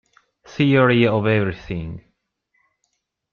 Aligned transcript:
Theory 0.47 1.05
of 1.05 1.27
Everything 1.27 2.03